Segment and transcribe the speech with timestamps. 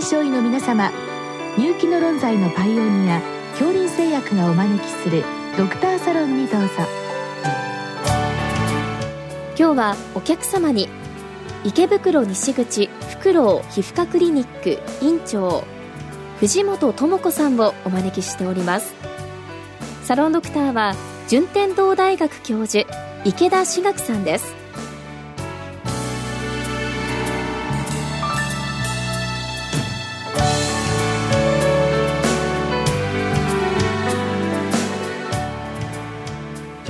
[0.00, 0.90] 臨床医の皆様
[1.58, 5.22] 入気の論剤のパイオニア恐林製薬がお招きする
[5.58, 6.68] ドクターサロンにどうぞ
[9.58, 10.88] 今日はお客様に
[11.64, 15.64] 池袋西口フクロウ皮膚科クリニック院長
[16.38, 18.94] 藤本智子さんをお招きしております
[20.04, 20.94] サロンドクターは
[21.28, 22.88] 順天堂大学教授
[23.26, 24.59] 池田志学さんです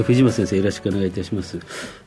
[0.01, 1.59] じゃ藤本先生よろしくお願いいたします。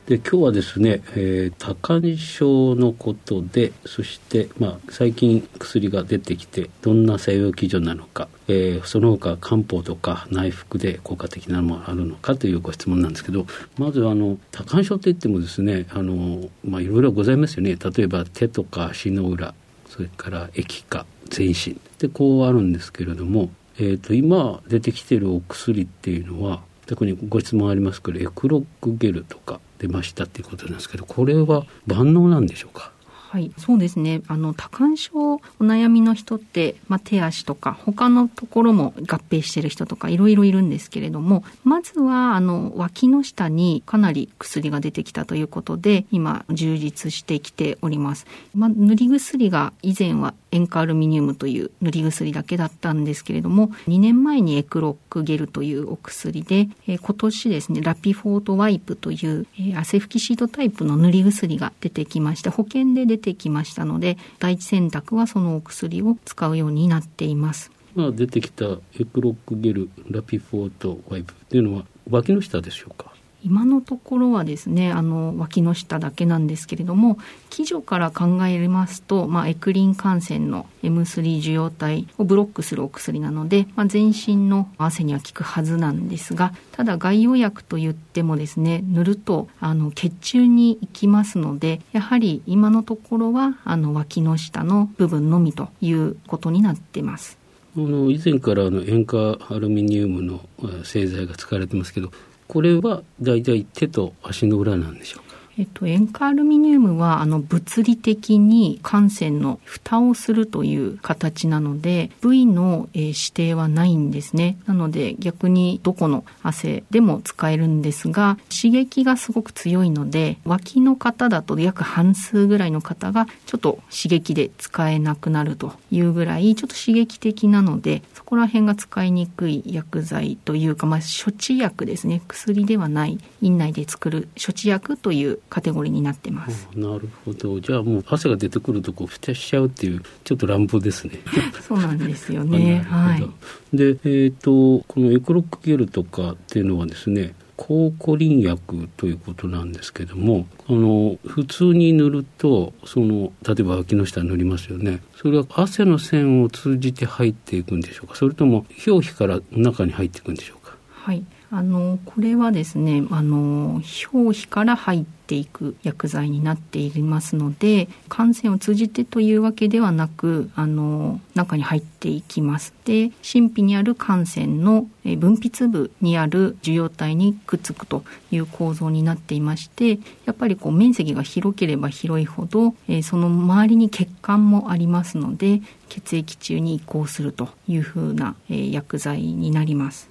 [0.06, 13.46] で今日はですね、えー、多汗症のことでそしてまあ最近薬が出てきてどんな作用基準なのか、えー、その他漢方とか内服で効果的なものがあるのかというご質問なんですけど
[13.78, 19.54] まずあの多汗症といってもですねあのまあいろいろございますよね例えば手とか足の裏
[19.88, 32.92] それから液化全身でこうあるんですけれども、えーと今出てきてるお薬っていうのは特にご質問ありますけどエクロックゲルとか出ましたっていうことなんですけどこれは万能なんでしょうか？
[33.34, 34.22] はい、そうですね。
[34.28, 48.24] あの、多汗症お悩みの人って、まあ、手足とか、他のところも合併してる人とか、いろいろいるんですけれども、まずは、あの、脇の下にかなり薬が出てきたということで、今、充実してきております。
[48.54, 67.72] まあ、塗り薬が以前は塩化アルミニウムという塗り薬だけだったんですけれども、2年前にエクロックゲルというお薬で、えー、今年ですね、ラピフォートワイプという、えー、汗拭きシートタイプの塗り薬が出てきまして、保険で出てきましたので、第一選択はそのお薬を使うようになっています。
[67.94, 68.64] まあ、出てきた
[68.98, 73.13] エクロックゲル、ラピフォートワイプっていうのは、脇の下でしょうか？
[73.44, 77.18] 今のところはですねあの脇の下だけなんですけれども
[77.50, 97.38] 基準から考えますと、まあ、エクリン感染の M3 受容体をブロックするお薬なので、まあ、全身の汗には効くはずなんですがただ外用薬といってもですね塗るとあの血中に行きますのでやはり今のところはあの脇の下の部分のみということになってます。
[97.76, 100.40] あの以前からあの塩化アルミニウムの
[100.84, 102.12] 製剤が使われてますけど
[102.54, 105.33] これは大体手と足の裏なんでしょうか。
[105.56, 114.58] えっと、塩化アルミニウムはあの物理的に汗腺の蓋をするという形なので部位の、えー、指定はないんですね。
[114.66, 132.22] なので逆にどこの汗でも使えるんですが刺激がすごく強いので脇の方だと約半数ぐらいの方がちょっと刺激で使えなくなるというぐらいちょっと刺激的なのでそこら辺が使いにくい薬剤というか、まあ、処置薬ですね。
[132.26, 133.18] 薬ではない。
[133.42, 136.68] 院内で作る処置薬というカテゴリーになってます。
[136.74, 137.60] なるほど。
[137.60, 141.20] じゃあもう汗が出てくるとこう蓋しちゃうっていうちょっと乱暴ですね。
[141.60, 142.84] そうなんですよね。
[142.88, 143.76] はい。
[143.76, 147.34] で、えっ、ー、とこのエクロックゲルとかっていうのはですね。
[147.56, 158.16] 抗コリン薬ということなんですけどもあの普通に塗るとその例えば脇の下に塗りますよねそれは汗の線を通じて入っていくんでしょうか？
[158.16, 160.76] それとも表皮から中に入っていくんでしょうか？
[160.90, 163.80] はいあのこれはですねあの
[164.12, 178.02] 表皮から入っていく薬剤になっていますので感染を通じてというわけではなくあの中に入っていきますで神秘にある感染の分泌部にある受容体にくっつくと
[178.32, 190.10] いう構造になっていましてやっぱりこう面積が広ければ広いほど、えその周りに血管もありますので血液中に移行するというふうな、え薬剤になります。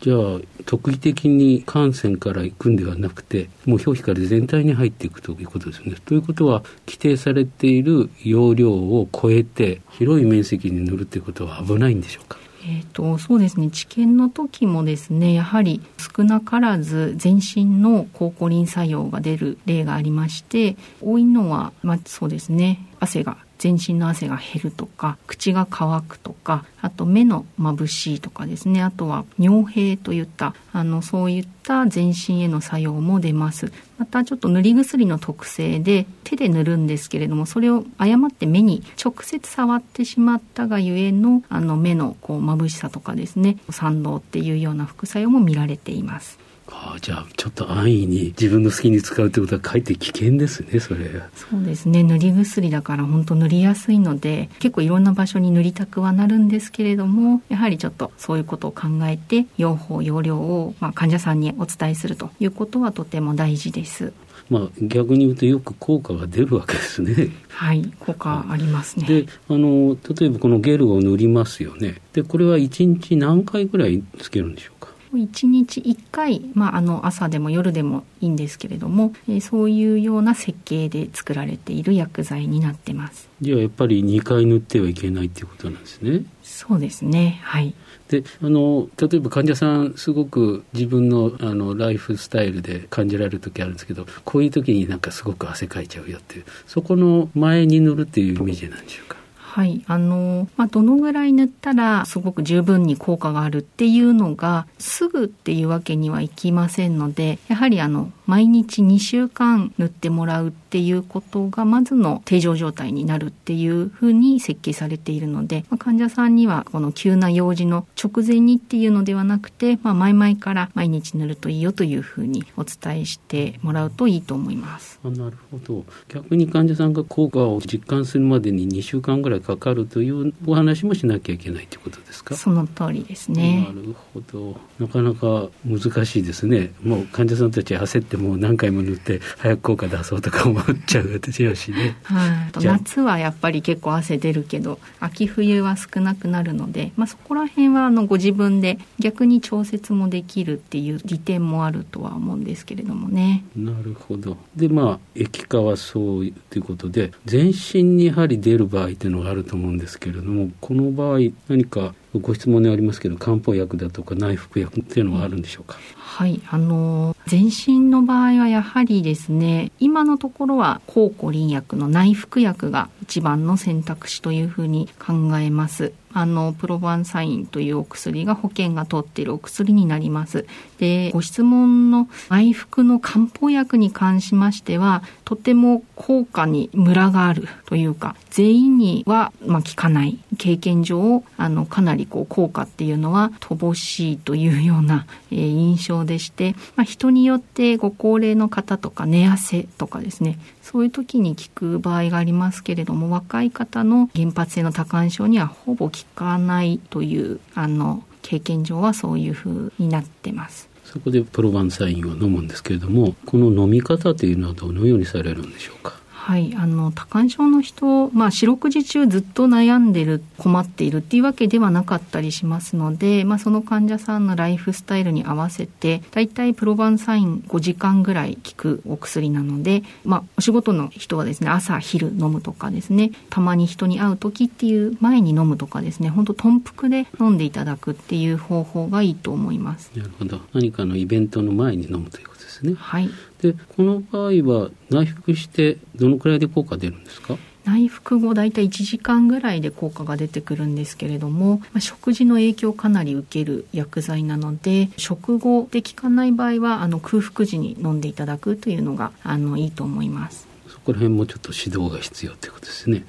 [0.00, 0.18] じゃあ
[0.64, 5.96] 特異的に感染から行くんではなくてもう表皮から全体に入っていくということですね。
[6.04, 12.38] ということは規定されている容量を超えて広い面積に塗るということは危ないんでしょうか？
[12.64, 13.70] えーと、そうですね。
[13.70, 22.86] 治験の時もですねやはり少なからず全身の抗コリン作用が出る例がありまして多いのは、まあ、そうですね。
[23.00, 28.82] 汗が全身の汗が減るとか口が乾くとかあと目の眩しいとかですね。
[28.82, 33.72] あとは尿閉といったあのそういった全身への作用も出ます。
[33.98, 46.47] またちょっと塗り薬の特性で手で塗るんですけれどもそれを誤って目に直接触ってしまったがゆえのあの目のこう眩しさとかですね賛同っていうような副作用も見られています。
[46.70, 51.10] ああじゃあちょっと安易に自分の好きに使うってことはかえって危険ですねそれ。
[51.34, 52.02] そうですね。
[52.02, 64.12] 塗り薬だから本当塗りやすいので結構いろんな場所に塗りたくはなるんですけれどもやはりちょっとそういうことを考えて用法用量を、まあ、患者さんにお伝えするということはとても大事です。
[64.50, 67.28] まあ、逆に言うとよく効果が出るわけですね。
[67.48, 69.06] はい効果ありますね。
[69.06, 72.00] であの例えばこのゲルを塗りますよね。
[72.12, 74.77] でこれは1日何回ぐらいつけるんでしょう？
[74.77, 74.77] か
[75.16, 83.28] 1日1回、まあ、あの朝でも夜でもいいんですけれども、えーそういうような設計で作られている薬剤になってます。
[83.40, 86.24] じゃあやっぱり2回塗ってはいけないっていうことなんですね。
[86.42, 87.40] そうですね。
[87.42, 87.72] はい。
[88.08, 99.16] であの例えば患者さんすごく自分のあのライフスタイルで感じられる時あるんですけどこういう時になんかすごく汗かいちゃうよっていうそこの前に塗るっていうイメージなんでしょうか？
[99.48, 99.82] はい。
[99.86, 125.00] あの、まあ、どのぐらい塗ったらすごく十分に効果があるっていうのが、すぐっていうわけにはいきませんので、やはりあの、毎日2週間塗ってもらうっていうことが、まずの定常状態になるっていうふうに設計されているので、まあ、患者さんにはこの急な用事の直前にっていうのではなくて、まあ、前々から毎日塗るといいよというふうにお伝えしてもらうといいと思います。
[125.02, 132.36] あなるほど逆に患者さんが効果を実感するまでに2週間ぐらいかかるというお話もしなきゃいけないということですか？
[132.36, 133.72] その通りですね。
[133.74, 133.80] な。
[133.80, 134.56] るほど。
[134.78, 136.72] なかなか難しいですね。
[136.82, 141.96] もう患者さんたち焦ってもう何回も塗って早く効果出そうとか思っちゃうでしょうしね。
[142.02, 153.44] はい、夏はやっぱり結構汗出るけど秋冬は少なくなるので、まあ、そこら辺はあのご自分で逆に調節もできるっていう利点もあるとは思うんですけれどもね。
[153.56, 154.36] なるほど。
[154.56, 175.92] でまあ液化はそうということで全身にやはり出る場合というのがあると思うんですけれどもこの場合何かご質問にありますけど漢方薬だとか内服薬っていうのはあるんでしょうか、はい、あの全身の場合はやはりですね今のところは抗コリン薬の内服薬が一番の選択肢というふうに考えます。
[176.12, 180.46] あのプロバンサインというお薬が保険が通っているお薬になります。
[180.78, 210.68] でご質問の内服の漢方薬に関しましてはとても効果にムラがあるというか全員にはまあ効かない経験上あのかなりこう効果っていうのは乏しいというような、えー印象でして、まあ、人によってご高齢の方とか寝汗とかですねそういう時に効く場合がありますけれども若い方の原発性の多汗症にはほぼ効かないというあの経験上はそういうふうになってます。
[210.84, 216.00] そこでプロバンサインを飲むんですけれどもこの飲み方というのはどのようにされるんでしょうか？
[216.28, 239.90] はい、あの多汗症の人、まあ、四六時中ずっと悩んでる困っているっていうわけではなかったりしますので、まあ、その患者さんのライフスタイルに合わせてだいたいプロバンサイン5時間ぐらい効くお薬なので、まあ、お仕事の人はですね朝昼飲むとかですねたまに人に会う時っていう前に飲むとかですね本当頓服で飲んでいただくっていう方法がいいと思います。
[239.96, 243.10] なるほど何かのイベントの前に飲むということですねはい
[243.40, 247.36] でこの場合は内服してどのくらいで効果出るんですか？
[247.64, 260.48] 内服後大体1時間ぐらいで効果が出てくるんですけれども、まあ食事の影響をかなり受ける薬剤なので食後で効かない場合はあの空腹時に飲んでいただくというのがあのいいと思います。
[260.66, 263.04] そこら辺もちょっと指導が必要ということですね。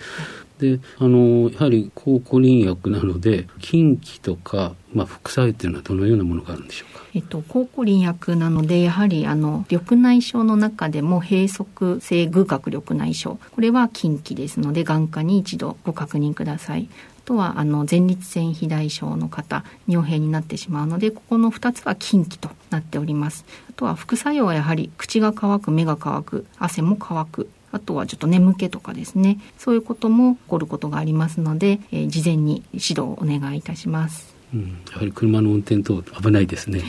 [0.59, 6.99] であのやはり抗コリン薬なので近畿とか、まあ、副作用っていうのはどのようなものがあるんでしょうか？
[7.15, 13.39] えっと、抗コリン薬なのでやはりあの緑内障の中でも閉塞性隅角緑内障。
[13.51, 16.89] これは近畿ですので眼科に一度ご確認ください。
[16.91, 23.45] あとはあの前立腺肥大症の方尿閉になってしまうのでここの2つは近畿となっております。
[23.69, 27.49] あとは副作用はやはり口が乾く目が乾く汗も乾く。
[27.71, 29.39] あとはちょっと眠気とかですね。
[29.57, 34.35] そういうことも起こることがありますので、えー事前に指導をお願いいたします。
[34.51, 36.81] うん、やはり車の運転等危ないですね。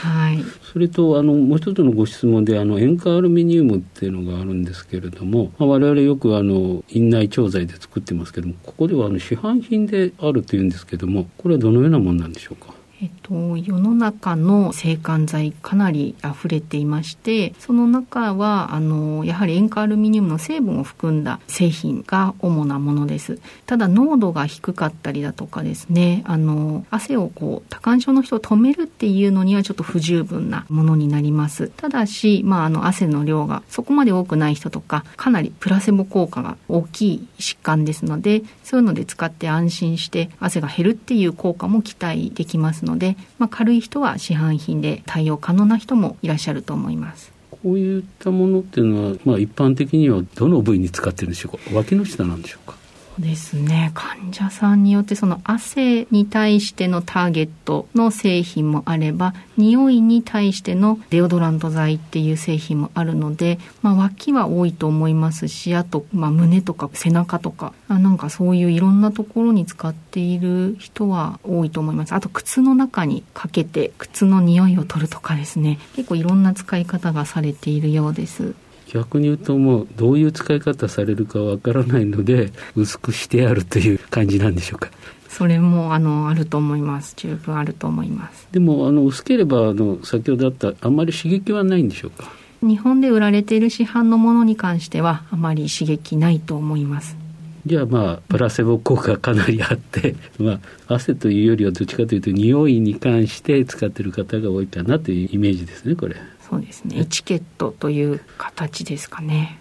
[0.00, 0.42] はい。
[0.72, 12.72] それとあのもう一つのご質問であの塩化アルミニウムっていうのがあるんですけれども、まあ、我々よくあの院内調剤で作ってますけどもここではあの市販品であるというんですけどもこれはどのようなものなんでしょうか？
[13.02, 23.40] えっと、世の中の制汗剤かなり溢れていましてその中はあのやはり塩化アルミニウムの成分を含んだ製品が主なものです。
[23.66, 31.72] ただ濃度が低かったりだとかですねあの汗をこう多汗症の人を止めるっていうのにはちょっと不十分なものになります。
[31.76, 47.32] ただし、まあ、あの汗の量がそこまで多くない人とかかなりプラセボ効果が大きい疾患ですのでそういうので使って安心して汗が減るっていう効果も期待できますので、のでまあ、軽い人は市販品で対応可能な人もいらっしゃると思います。
[47.50, 51.76] こういったものっていうのは、まあ、一般的にはどの部位に使ってるんでしょうか？
[51.76, 52.76] 脇の下なんでしょうか？
[53.14, 53.90] そうですね。
[53.94, 72.14] 患者さんによってその汗に対してのターゲットの製品もあれば匂いに対してのデオドラント剤っていう製品もあるので、まあ、脇は多いと思いますしあと、まあ、胸とか背中とかあなんかそういういろんなところに使っている人は多いと思います。
[72.14, 75.78] あと靴の中にかけて靴の匂いを取るとかですね。
[75.96, 78.54] 結構いろんな使い方がされているようです。
[78.92, 84.90] 逆に言うともうどういう使い方されるかわからないので薄くしてあるという感じなんでしょうか。
[85.28, 87.14] それもあのあると思います。
[87.16, 88.46] 十分あると思います。
[88.52, 92.30] でもあの薄ければあの先ほどあったあんまり刺激はないんでしょうか。
[92.60, 97.16] 日本で売られている市販のものに関してはあまり刺激ないと思います。
[97.64, 106.16] じゃあまあプラセボ効果かなりあって まあ汗というよりはどっちかというと匂いに関して使ってる方が多いかなというイメージですねこれ
[106.52, 106.98] そうですね。
[106.98, 109.58] エチケットという形ですかね。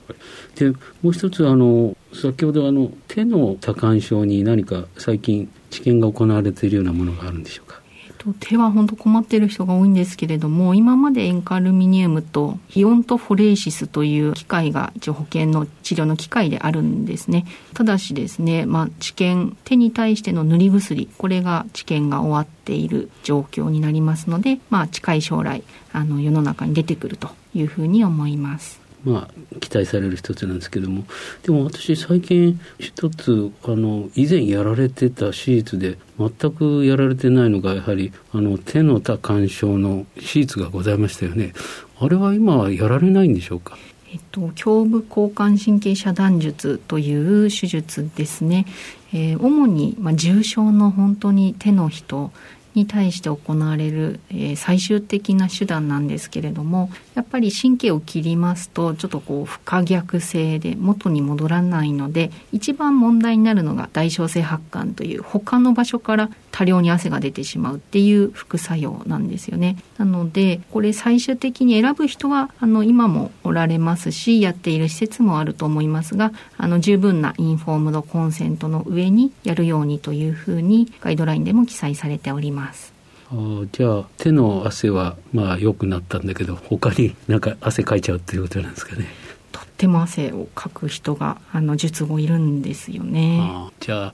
[0.55, 7.80] でもう一つあの先ほどあの手の多汗症に何か最近治験が行われているようなものがあるんでしょうか？
[8.39, 17.45] 手は本当困ってる人が多いんですけれども今まで塩化アルミニウムとイオントフォレーシスという機械が一応保険の治療の機械であるんですね。
[17.73, 28.80] ただしですね、まあ、治験手に対しての塗り薬これが治験が終わっている状況になりますので、まあ、近い将来あの世の中に出てくるというふうに思います。
[29.03, 31.05] まあ、期待される一つなんですけども。
[31.43, 41.53] でも私最近一つあの以前やられてた手術で全くやられてないのがやはりあの手の多汗症の手術がございましたよね。
[41.99, 43.77] あれは今やられないんでしょうか？
[44.13, 48.65] えっと、胸部交感神経遮断術という手術ですね、
[49.13, 52.33] えー、主に、まあ、重症の本当に手の人
[52.73, 69.77] に対して行われる、えー、最終的な手段なんですけれどもやっぱり神経を切りますとちょっとこう不可逆性で元に戻らないので一番問題になるのが代償性発汗という他の場所から多量に汗が出てしまうっていう副作用なんですよね。
[69.97, 82.60] なのでこれ最終的に選ぶ人はあの今もおられますしやっている施設もあると思いますがあの十分なインフォームドコンセントの上にやるようにというふうにガイドラインでも記載されております。
[83.33, 89.07] あじゃあ手の汗はまあ良くなったんだけど他になんか汗かいちゃうっていうことなんですかね。
[89.51, 93.41] とっても汗をかく人があの術後いるんですよね。
[93.79, 94.13] じゃあ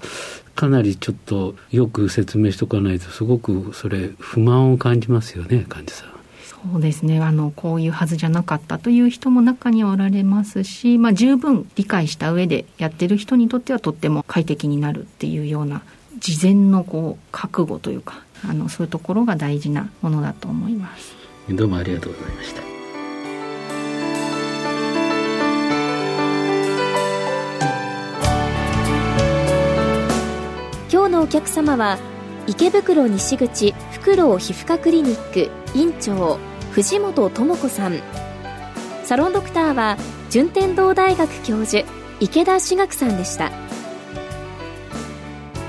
[0.55, 6.17] かなりちょっとよく説明しとかないとすごくそれ不満を感じますよね患者さん。
[6.71, 15.83] そうですねあのこういうはずじゃなかったという人も中にはおられますし、まあ、十分理解した上でやってる人にとってはとっても快適になるっていうような
[16.19, 21.15] 事前のこう覚悟というかあのそういうところが大事なものだと思います。
[21.49, 22.61] どうもありがとうございました。
[30.91, 31.97] 今日のお客様は
[32.47, 36.37] 池袋西口フクロウ皮膚科クリニック院長
[36.71, 37.99] 藤本智子さん
[39.03, 39.97] サロンドクターは
[40.29, 41.83] 順天堂大学教授
[42.19, 43.51] 池田志学さんでした